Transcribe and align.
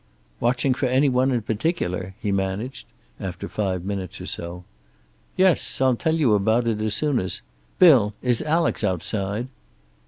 "Watching 0.39 0.73
for 0.73 0.87
any 0.87 1.09
one 1.09 1.29
in 1.29 1.43
particular?" 1.43 2.15
he 2.19 2.31
managed, 2.31 2.87
after 3.19 3.47
five 3.47 3.85
minutes 3.85 4.19
or 4.19 4.25
so. 4.25 4.63
"Yes. 5.37 5.79
I'll 5.79 5.95
tell 5.95 6.15
you 6.15 6.33
about 6.33 6.67
it 6.67 6.81
as 6.81 6.95
soon 6.95 7.19
as 7.19 7.43
Bill! 7.77 8.15
Is 8.23 8.41
Alex 8.41 8.83
outside?" 8.83 9.47